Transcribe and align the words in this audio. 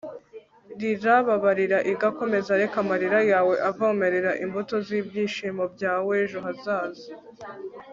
rira 0.79 1.13
babarira 1.27 1.77
iga 1.91 2.09
komeza 2.19 2.51
reka 2.61 2.77
amarira 2.83 3.19
yawe 3.31 3.53
avomerera 3.69 4.31
imbuto 4.43 4.75
z'ibyishimo 4.85 5.63
byawejo 5.73 6.37
hazaza 6.45 7.07